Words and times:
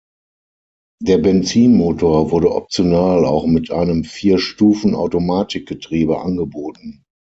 Der 1.03 1.19
Benzinmotor 1.19 2.31
wurde 2.31 2.55
optional 2.55 3.23
auch 3.23 3.45
mit 3.45 3.69
einem 3.69 4.03
Vier-Stufen-Automatikgetriebe 4.03 6.19
angeboten. 6.19 7.03